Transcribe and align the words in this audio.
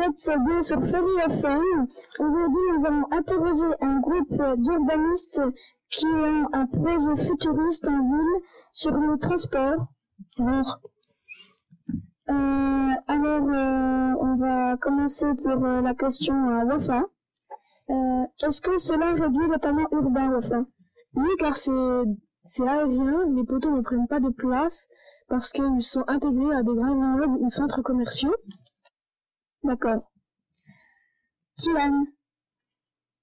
êtes 0.00 0.30
bien 0.46 0.60
sur 0.60 0.82
Ferry 0.82 1.16
FM. 1.26 1.86
Aujourd'hui, 2.18 2.62
nous 2.76 2.86
allons 2.86 3.06
interroger 3.10 3.74
un 3.80 4.00
groupe 4.00 4.42
d'urbanistes 4.58 5.40
qui 5.90 6.06
ont 6.06 6.48
un 6.52 6.66
projet 6.66 7.24
futuriste 7.24 7.88
en 7.88 8.02
ville 8.02 8.42
sur 8.72 8.92
le 8.92 9.18
transport. 9.18 9.88
Bonjour. 10.38 10.80
Euh, 12.28 12.90
alors, 13.06 13.48
euh, 13.48 14.14
on 14.20 14.36
va 14.36 14.76
commencer 14.78 15.26
pour 15.34 15.64
euh, 15.64 15.80
la 15.80 15.94
question 15.94 16.34
à 16.58 16.64
Wafa. 16.64 17.04
Euh, 17.90 18.24
Est-ce 18.42 18.60
que 18.60 18.76
cela 18.78 19.12
réduit 19.12 19.46
le 19.48 19.58
talent 19.58 19.86
urbain, 19.92 20.28
Wafa 20.30 20.64
Oui, 21.14 21.28
car 21.38 21.56
c'est 21.56 22.68
aérien, 22.68 23.24
les 23.34 23.44
poteaux 23.44 23.70
ne 23.70 23.80
prennent 23.80 24.08
pas 24.08 24.20
de 24.20 24.30
place 24.30 24.88
parce 25.28 25.50
qu'ils 25.50 25.82
sont 25.82 26.04
intégrés 26.08 26.54
à 26.54 26.62
des 26.62 26.74
grands 26.74 26.94
immeubles 26.94 27.38
ou 27.40 27.48
centres 27.50 27.82
commerciaux. 27.82 28.34
D'accord. 29.66 30.12
Tian, 31.58 32.06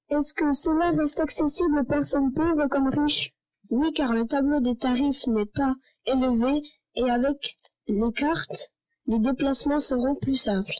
est-ce 0.10 0.34
que 0.34 0.52
cela 0.52 0.90
reste 0.90 1.22
accessible 1.22 1.80
aux 1.80 1.86
personnes 1.86 2.34
pauvres 2.34 2.68
comme 2.68 2.90
riches? 2.90 3.34
Oui, 3.70 3.94
car 3.94 4.12
le 4.12 4.28
tableau 4.28 4.60
des 4.60 4.76
tarifs 4.76 5.26
n'est 5.28 5.46
pas 5.46 5.74
élevé 6.06 6.62
et 6.96 7.10
avec 7.10 7.56
les 7.88 8.12
cartes, 8.12 8.72
les 9.06 9.20
déplacements 9.20 9.80
seront 9.80 10.16
plus 10.16 10.36
simples. 10.36 10.74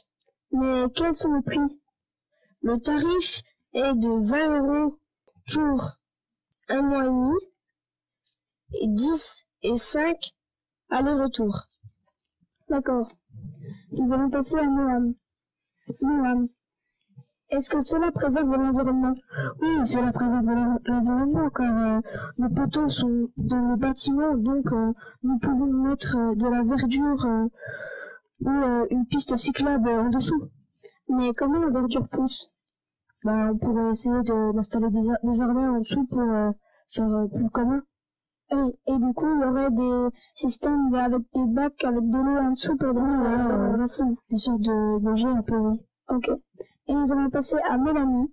Mais 0.52 0.84
quels 0.94 1.14
sont 1.14 1.34
les 1.34 1.42
prix? 1.42 1.80
Le 2.60 2.78
tarif 2.78 3.40
est 3.72 3.94
de 3.94 4.28
20 4.28 4.58
euros 4.58 4.98
pour 5.50 5.82
un 6.68 6.82
mois 6.82 7.04
et 7.04 7.08
demi 7.08 7.38
et 8.82 8.88
10 8.88 9.46
et 9.62 9.76
5 9.78 10.16
aller-retour. 10.90 11.58
D'accord. 12.68 13.10
Nous 13.92 14.12
allons 14.12 14.28
passer 14.28 14.58
à 14.58 14.66
Noam. 14.66 15.14
Noam, 15.88 16.48
est-ce 17.50 17.70
que 17.70 17.80
cela 17.80 18.10
préserve 18.12 18.50
l'environnement? 18.54 19.14
Oui, 19.60 19.68
cela 19.84 20.12
préserve 20.12 20.44
l'environnement 20.86 21.48
car 21.50 21.78
euh, 21.96 22.00
nos 22.38 22.48
poteaux 22.50 22.88
sont 22.88 23.28
dans 23.36 23.70
les 23.70 23.76
bâtiments, 23.76 24.36
donc 24.36 24.72
euh, 24.72 24.92
nous 25.22 25.38
pouvons 25.38 25.66
mettre 25.66 26.16
euh, 26.18 26.34
de 26.34 26.46
la 26.48 26.62
verdure 26.64 27.24
euh, 27.26 27.46
ou 28.40 28.86
une 28.90 29.06
piste 29.06 29.36
cyclable 29.36 29.88
en 29.88 30.10
dessous. 30.10 30.48
Mais 31.08 31.32
comment 31.38 31.60
la 31.60 31.70
verdure 31.70 32.08
pousse? 32.08 32.50
Bah, 33.24 33.50
on 33.52 33.58
pourrait 33.58 33.92
essayer 33.92 34.22
d'installer 34.24 34.90
des, 34.90 35.04
ja- 35.04 35.18
des 35.24 35.36
jardins 35.36 35.74
en 35.74 35.80
dessous 35.80 36.06
pour 36.06 36.22
faire 36.90 37.26
plus 37.34 37.50
commun. 37.50 37.82
Et, 38.58 38.92
et 38.92 38.98
du 38.98 39.12
coup, 39.14 39.26
il 39.26 39.40
y 39.40 39.44
aurait 39.44 39.70
des 39.70 40.16
systèmes 40.34 40.94
avec 40.94 41.22
des 41.34 41.44
bacs 41.46 41.84
avec 41.84 42.08
de 42.08 42.16
l'eau 42.16 42.38
en 42.38 42.50
dessous 42.52 42.76
pour 42.76 42.94
donner 42.94 43.16
la 43.22 43.68
la 43.72 43.76
racine. 43.76 44.16
Des 44.30 44.38
sortes 44.38 44.60
de, 44.60 45.00
de 45.00 45.16
jeux 45.16 45.28
un 45.30 45.42
peu, 45.42 45.56
oui. 45.56 45.80
Ok. 46.08 46.30
Et 46.86 46.94
nous 46.94 47.12
allons 47.12 47.30
passer 47.30 47.56
à 47.68 47.78
Mélanie. 47.78 48.32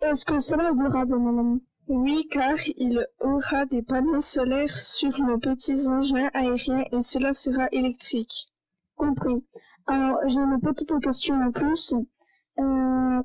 Est-ce 0.00 0.24
que 0.24 0.38
cela 0.38 0.70
est 0.70 0.74
durable, 0.74 1.18
Mélanie? 1.18 1.62
Oui, 1.88 2.26
car 2.30 2.56
il 2.76 3.06
aura 3.20 3.66
des 3.66 3.82
panneaux 3.82 4.20
solaires 4.20 4.70
sur 4.70 5.18
nos 5.20 5.38
petits 5.38 5.88
engins 5.88 6.30
aériens 6.32 6.84
et 6.92 7.02
cela 7.02 7.32
sera 7.32 7.66
électrique. 7.72 8.52
Compris. 8.96 9.44
Alors, 9.86 10.18
j'ai 10.26 10.40
une 10.40 10.60
petite 10.60 10.98
question 11.00 11.34
en 11.34 11.50
plus. 11.50 11.94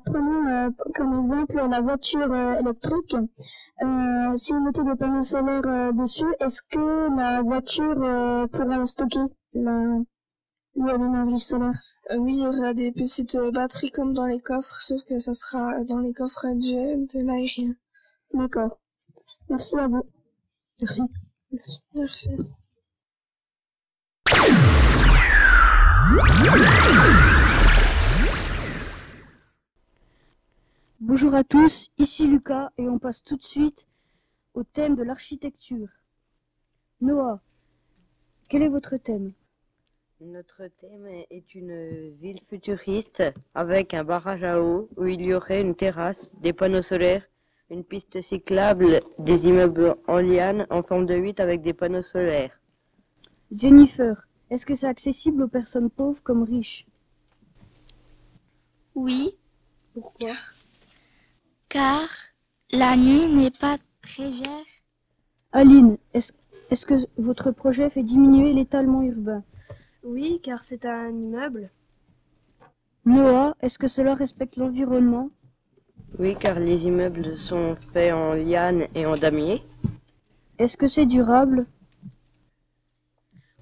Prenons 0.04 0.46
euh, 0.48 0.70
comme 0.94 1.24
exemple 1.24 1.68
la 1.68 1.80
voiture 1.80 2.32
euh, 2.32 2.60
électrique. 2.60 3.16
Euh, 3.82 4.36
si 4.36 4.52
on 4.52 4.60
mettait 4.60 4.82
des 4.82 4.96
panneaux 4.96 5.22
solaires 5.22 5.62
euh, 5.66 5.92
dessus, 5.92 6.26
est-ce 6.40 6.62
que 6.62 7.16
la 7.16 7.42
voiture 7.42 8.02
euh, 8.02 8.46
pourra 8.48 8.84
stocker 8.86 9.26
la 9.54 9.98
l'énergie 10.76 11.38
solaire? 11.38 11.80
Euh, 12.10 12.16
oui, 12.16 12.34
il 12.34 12.42
y 12.42 12.46
aura 12.46 12.72
des 12.72 12.92
petites 12.92 13.36
batteries 13.52 13.90
comme 13.90 14.12
dans 14.12 14.26
les 14.26 14.40
coffres, 14.40 14.80
sauf 14.80 15.02
que 15.04 15.18
ça 15.18 15.34
sera 15.34 15.84
dans 15.84 15.98
les 15.98 16.12
coffres 16.12 16.46
de, 16.54 16.96
de 17.06 17.26
l'aérien. 17.26 17.74
D'accord. 18.34 18.78
Merci 19.48 19.78
à 19.78 19.88
vous. 19.88 20.02
Merci. 20.80 21.02
Merci. 21.94 22.30
Bonjour 31.08 31.34
à 31.34 31.42
tous, 31.42 31.90
ici 31.96 32.26
Lucas 32.26 32.68
et 32.76 32.86
on 32.86 32.98
passe 32.98 33.24
tout 33.24 33.38
de 33.38 33.42
suite 33.42 33.88
au 34.52 34.62
thème 34.62 34.94
de 34.94 35.02
l'architecture. 35.02 35.88
Noah, 37.00 37.40
quel 38.50 38.60
est 38.60 38.68
votre 38.68 38.94
thème? 38.98 39.32
Notre 40.20 40.64
thème 40.82 41.06
est 41.30 41.54
une 41.54 42.10
ville 42.16 42.42
futuriste 42.50 43.22
avec 43.54 43.94
un 43.94 44.04
barrage 44.04 44.44
à 44.44 44.60
eau 44.60 44.90
où 44.98 45.06
il 45.06 45.22
y 45.22 45.32
aurait 45.32 45.62
une 45.62 45.74
terrasse, 45.74 46.30
des 46.42 46.52
panneaux 46.52 46.82
solaires, 46.82 47.24
une 47.70 47.84
piste 47.84 48.20
cyclable, 48.20 49.00
des 49.18 49.46
immeubles 49.46 49.96
en 50.08 50.18
liane 50.18 50.66
en 50.68 50.82
forme 50.82 51.06
de 51.06 51.14
8 51.14 51.40
avec 51.40 51.62
des 51.62 51.72
panneaux 51.72 52.02
solaires. 52.02 52.60
Jennifer, 53.50 54.28
est-ce 54.50 54.66
que 54.66 54.74
c'est 54.74 54.86
accessible 54.86 55.44
aux 55.44 55.48
personnes 55.48 55.88
pauvres 55.88 56.22
comme 56.22 56.42
riches? 56.42 56.86
Oui, 58.94 59.38
Pourquoi? 59.94 60.34
Car 61.68 62.08
la 62.72 62.96
nuit 62.96 63.28
n'est 63.28 63.50
pas 63.50 63.76
très 64.02 64.32
chère. 64.32 64.66
Aline, 65.52 65.98
est-ce 66.14 66.32
est-ce 66.70 66.84
que 66.84 66.94
votre 67.16 67.50
projet 67.50 67.88
fait 67.88 68.02
diminuer 68.02 68.52
l'étalement 68.52 69.00
urbain? 69.02 69.42
Oui, 70.02 70.40
car 70.42 70.62
c'est 70.62 70.84
un 70.84 71.08
immeuble. 71.08 71.70
Noah, 73.06 73.54
est-ce 73.60 73.78
que 73.78 73.88
cela 73.88 74.14
respecte 74.14 74.56
l'environnement? 74.56 75.30
Oui, 76.18 76.36
car 76.38 76.58
les 76.60 76.84
immeubles 76.84 77.38
sont 77.38 77.76
faits 77.92 78.12
en 78.12 78.34
liane 78.34 78.86
et 78.94 79.06
en 79.06 79.16
damier. 79.16 79.62
Est-ce 80.58 80.76
que 80.76 80.88
c'est 80.88 81.06
durable? 81.06 81.66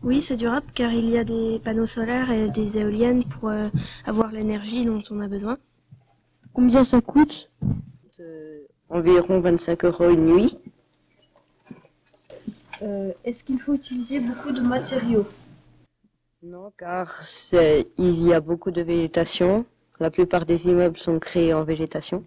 Oui, 0.03 0.21
c'est 0.21 0.37
durable 0.37 0.67
car 0.75 0.93
il 0.93 1.09
y 1.09 1.19
a 1.19 1.25
des 1.25 1.61
panneaux 1.63 1.87
solaires 1.87 2.31
et 2.31 2.51
des 2.51 2.79
éoliennes 2.79 3.25
pour 3.25 3.49
euh, 3.49 3.69
avoir 4.05 4.33
l'énergie 4.33 4.85
dont 4.85 5.03
on 5.11 5.21
a 5.21 5.29
besoin. 5.29 5.59
Combien 6.53 6.85
ça 6.85 7.01
coûte? 7.01 7.51
Environ 8.89 9.41
25 9.41 9.85
euros 9.85 10.11
une 10.11 10.27
nuit. 10.27 10.59
Euh, 12.83 13.13
Est-ce 13.25 13.43
qu'il 13.43 13.59
faut 13.59 13.75
utiliser 13.75 14.21
beaucoup 14.21 14.53
de 14.53 14.61
matériaux? 14.61 15.27
Non, 16.43 16.73
car 16.77 17.23
il 17.53 18.23
y 18.23 18.33
a 18.33 18.41
beaucoup 18.41 18.71
de 18.71 18.83
végétation. 18.83 19.65
La 19.99 20.11
plupart 20.11 20.45
des 20.45 20.67
immeubles 20.67 20.99
sont 20.99 21.19
créés 21.19 21.55
en 21.55 21.65
végétation. 21.65 22.25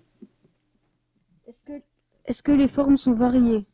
Est-ce 1.47 1.59
que, 1.62 1.81
est-ce 2.25 2.44
que 2.44 2.52
les 2.52 2.68
formes 2.68 2.97
sont 2.97 3.14
variées? 3.14 3.66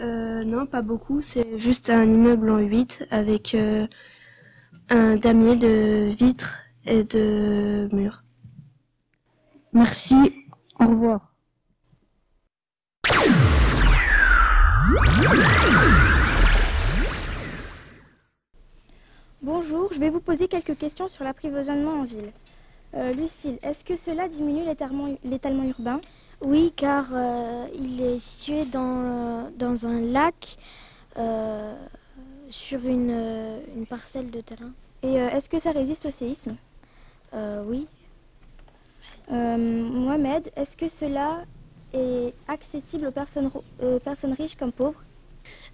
Euh, 0.00 0.42
non, 0.44 0.66
pas 0.66 0.82
beaucoup. 0.82 1.20
C'est 1.20 1.58
juste 1.58 1.90
un 1.90 2.04
immeuble 2.04 2.50
en 2.50 2.58
8 2.58 3.06
avec 3.10 3.54
euh, 3.54 3.86
un 4.90 5.16
damier 5.16 5.56
de 5.56 6.14
vitres 6.14 6.58
et 6.86 7.02
de 7.04 7.88
murs. 7.92 8.22
Merci, 9.72 10.46
au 10.80 10.86
revoir. 10.86 11.27
Bonjour, 19.42 19.92
je 19.92 19.98
vais 19.98 20.08
vous 20.08 20.20
poser 20.20 20.48
quelques 20.48 20.78
questions 20.78 21.08
sur 21.08 21.24
l'approvisionnement 21.24 22.00
en 22.00 22.04
ville. 22.04 22.32
Euh, 22.94 23.12
Lucille, 23.12 23.58
est-ce 23.62 23.84
que 23.84 23.96
cela 23.96 24.28
diminue 24.28 24.64
l'étalement 25.24 25.64
urbain? 25.64 26.00
Oui, 26.40 26.72
car 26.74 27.06
euh, 27.12 27.66
il 27.74 28.00
est 28.00 28.18
situé 28.18 28.64
dans, 28.64 29.50
dans 29.58 29.86
un 29.86 30.00
lac 30.00 30.56
euh, 31.18 31.74
sur 32.48 32.86
une, 32.86 33.60
une 33.76 33.84
parcelle 33.86 34.30
de 34.30 34.40
terrain. 34.40 34.70
Et 35.02 35.16
est-ce 35.16 35.50
que 35.50 35.58
ça 35.58 35.72
résiste 35.72 36.06
au 36.06 36.10
séisme? 36.10 36.56
Oui, 37.34 37.86
Mohamed, 39.28 40.50
est-ce 40.56 40.76
que 40.78 40.88
cela 40.88 41.44
est 41.92 42.34
accessible 42.46 43.06
aux 43.06 43.10
personnes, 43.12 43.50
aux 43.82 43.98
personnes 43.98 44.32
riches 44.34 44.56
comme 44.56 44.72
pauvres 44.72 45.02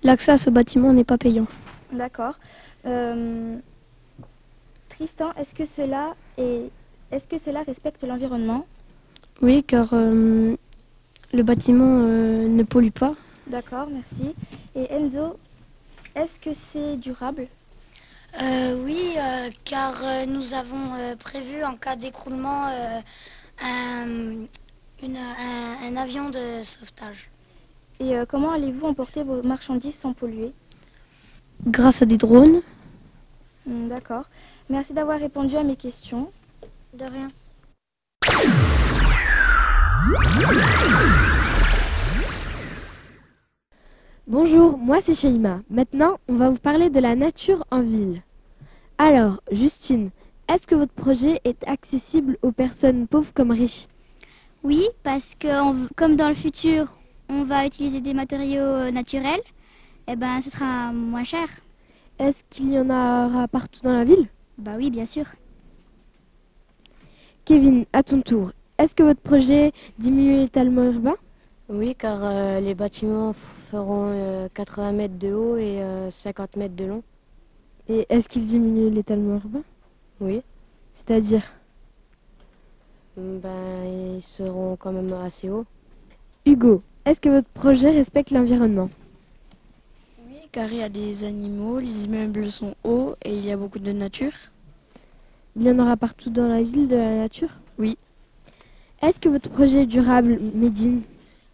L'accès 0.03 0.33
à 0.33 0.39
ce 0.39 0.51
bâtiment 0.51 0.93
n'est 0.93 1.05
pas 1.05 1.19
payant. 1.19 1.47
D'accord. 1.93 2.35
Euh, 2.87 3.57
Tristan, 4.89 5.33
est-ce 5.37 5.55
que 5.55 5.65
cela 5.67 6.15
est 6.39 6.71
est-ce 7.11 7.29
que 7.29 7.39
cela 7.39 7.63
respecte 7.63 8.03
l'environnement? 8.03 8.67
Oui, 9.41 9.63
car 9.63 9.91
euh, 9.93 10.57
le 11.33 11.43
bâtiment 11.43 12.01
euh, 12.03 12.49
ne 12.49 12.63
pollue 12.65 12.91
pas. 12.91 13.15
D'accord, 13.47 13.87
merci. 13.89 14.35
Et 14.75 14.93
Enzo, 14.93 15.39
est-ce 16.17 16.41
que 16.41 16.51
c'est 16.55 16.97
durable? 16.97 17.47
Euh, 18.43 18.83
oui, 18.85 18.99
euh, 19.17 19.49
car 19.65 19.95
euh, 20.03 20.27
nous 20.27 20.55
avons 20.55 20.95
euh, 20.99 21.15
prévu 21.15 21.63
en 21.63 21.77
cas 21.77 21.95
d'écroulement 21.95 22.67
euh, 22.67 23.01
un, 23.63 24.47
une- 25.05 25.17
un- 25.17 25.77
un 25.89 25.97
avion 25.97 26.31
de 26.31 26.63
sauvetage. 26.63 27.29
Et 28.01 28.17
euh, 28.17 28.25
comment 28.27 28.51
allez-vous 28.53 28.87
emporter 28.87 29.23
vos 29.23 29.43
marchandises 29.43 29.95
sans 29.97 30.13
polluer? 30.13 30.53
Grâce 31.67 32.03
à 32.03 32.07
des 32.07 32.17
drones, 32.17 32.61
Hmm, 33.67 33.89
D'accord. 33.89 34.25
Merci 34.69 34.93
d'avoir 34.93 35.19
répondu 35.19 35.57
à 35.57 35.63
mes 35.63 35.77
questions. 35.77 36.31
De 36.93 37.05
rien. 37.07 37.29
Bonjour, 44.27 44.79
moi 44.79 44.99
c'est 45.03 45.15
Shaima. 45.15 45.61
Maintenant, 45.71 46.19
on 46.29 46.35
va 46.37 46.51
vous 46.51 46.57
parler 46.59 46.91
de 46.91 47.01
la 47.01 47.15
nature 47.15 47.65
en 47.71 47.83
ville. 47.83 48.23
Alors, 48.99 49.41
Justine, 49.51 50.11
est-ce 50.49 50.67
que 50.67 50.75
votre 50.75 50.93
projet 50.93 51.41
est 51.45 51.63
accessible 51.67 52.39
aux 52.43 52.53
personnes 52.53 53.07
pauvres 53.07 53.33
comme 53.35 53.51
riches? 53.51 53.87
Oui, 54.65 54.89
parce 55.03 55.35
que 55.35 55.49
on- 55.63 55.89
comme 55.97 56.17
dans 56.17 56.29
le 56.29 56.35
futur, 56.35 56.87
on 57.29 57.45
va 57.45 57.67
utiliser 57.67 58.01
des 58.01 58.15
matériaux 58.15 58.63
euh, 58.63 58.91
naturels, 58.91 59.41
eh 60.09 60.17
ben, 60.17 60.41
ce 60.41 60.51
sera 60.51 60.93
moins 60.93 61.25
cher. 61.25 61.47
Est-ce 62.19 62.43
qu'il 62.49 62.73
y 62.73 62.79
en 62.79 62.89
aura 62.89 63.47
partout 63.49 63.81
dans 63.83 63.93
la 63.93 64.05
ville? 64.05 64.27
Bah 64.59 64.73
oui, 64.77 64.91
bien 64.91 65.05
sûr. 65.05 65.27
Kevin, 67.45 67.85
à 67.93 68.03
ton 68.03 68.21
tour, 68.23 68.53
est-ce 68.79 68.95
que 68.95 69.03
votre 69.03 69.21
projet 69.21 69.73
diminue 69.99 70.37
l'étalement 70.39 70.85
urbain 70.85 71.17
Oui, 71.69 71.95
car 71.95 72.21
euh, 72.23 72.61
les 72.61 72.75
bâtiments 72.75 73.35
feront 73.71 74.09
euh, 74.13 74.49
80 74.55 74.93
mètres 74.93 75.19
de 75.19 75.33
haut 75.35 75.57
et 75.57 75.83
euh, 75.83 76.11
50 76.11 76.57
mètres 76.57 76.77
de 76.77 76.85
long. 76.87 77.03
Et 77.89 78.07
est-ce 78.09 78.29
qu'il 78.31 78.47
diminue 78.47 78.89
l'étalement 78.89 79.35
urbain 79.35 79.63
Oui. 80.21 80.41
C'est-à-dire? 80.95 81.43
Ben, 83.17 84.17
ils 84.17 84.23
seront 84.23 84.75
quand 84.77 84.91
même 84.91 85.13
assez 85.13 85.49
hauts. 85.49 85.67
Hugo, 86.45 86.83
est-ce 87.05 87.21
que 87.21 87.29
votre 87.29 87.49
projet 87.49 87.91
respecte 87.91 88.33
l'environnement? 88.33 88.91
Oui, 90.27 90.41
car 90.51 90.73
il 90.73 90.79
y 90.79 90.83
a 90.83 90.89
des 90.89 91.25
animaux, 91.25 91.79
les 91.79 92.07
immeubles 92.07 92.51
sont 92.51 92.75
hauts 92.83 93.15
et 93.25 93.33
il 93.37 93.47
y 93.47 93.53
a 93.53 93.57
beaucoup 93.57 93.79
de 93.79 93.93
nature. 93.93 94.33
Il 95.55 95.63
y 95.63 95.71
en 95.71 95.79
aura 95.79 95.97
partout 95.97 96.31
dans 96.31 96.49
la 96.49 96.61
ville 96.63 96.89
de 96.89 96.97
la 96.97 97.17
nature? 97.19 97.51
Oui. 97.79 97.97
Est-ce 99.01 99.21
que 99.21 99.29
votre 99.29 99.49
projet 99.49 99.83
est 99.83 99.87
durable, 99.87 100.41
Médine? 100.53 101.03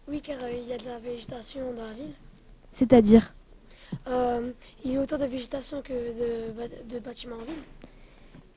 Oui, 0.07 0.19
car 0.19 0.37
euh, 0.43 0.51
il 0.51 0.67
y 0.67 0.73
a 0.73 0.77
de 0.79 0.85
la 0.85 0.97
végétation 0.97 1.61
dans 1.75 1.85
la 1.85 1.93
ville. 1.93 2.15
C'est-à-dire? 2.71 3.33
Euh, 4.07 4.51
il 4.83 4.93
y 4.93 4.97
a 4.97 5.01
autant 5.01 5.19
de 5.19 5.25
végétation 5.25 5.83
que 5.83 5.93
de 5.93 6.99
bâtiments 6.99 7.35
en 7.35 7.45
ville. 7.45 7.63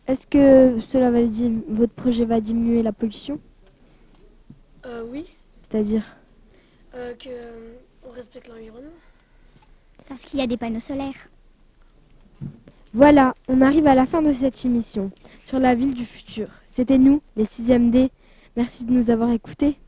Est-ce 0.07 0.27
que 0.27 0.81
cela 0.81 1.11
va 1.11 1.21
votre 1.69 1.95
projet 1.95 2.27
va 2.27 2.41
diminuer 2.41 2.83
la 2.83 2.93
pollution? 2.93 3.41
Euh, 4.85 5.03
oui, 5.11 5.25
C'est-à-dire? 5.63 6.05
Euh, 6.95 7.15
que 7.15 7.29
euh, 7.31 7.73
on 8.07 8.11
respecte 8.11 8.49
l'environnement. 8.49 8.91
Parce 10.07 10.21
qu'il 10.21 10.39
y 10.39 10.43
a 10.43 10.47
des 10.47 10.59
panneaux 10.59 10.81
solaires. 10.81 11.29
Voilà, 12.93 13.35
on 13.49 13.63
arrive 13.63 13.87
à 13.87 13.95
la 13.95 14.07
fin 14.07 14.21
de 14.21 14.33
cette 14.33 14.63
émission 14.65 15.11
sur 15.43 15.59
la 15.59 15.75
ville 15.75 15.95
du 15.95 16.05
futur. 16.05 16.49
C'était 16.69 16.99
nous, 16.99 17.23
les 17.37 17.45
6e 17.45 17.91
D. 17.91 18.11
Merci 18.57 18.85
de 18.85 18.93
nous 18.93 19.11
avoir 19.11 19.31
écoutés. 19.31 19.79